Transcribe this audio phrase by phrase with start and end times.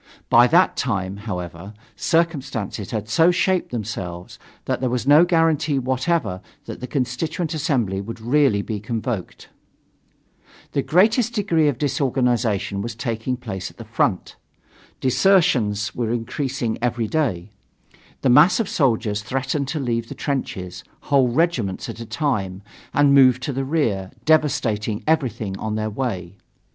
[0.31, 6.41] By that time, however, circumstances had so shaped themselves that there was no guarantee whatever
[6.65, 9.49] that the Constituent Assembly would really be convoked.
[10.71, 14.37] The greatest degree of disorganization was taking place at the front.
[15.01, 17.51] Desertions were increasing every day;
[18.23, 20.83] the masses of soldiers threatened to leave the trenches,
[21.13, 26.37] whole regiments at a time, and move to the rear, devastating everything on their way.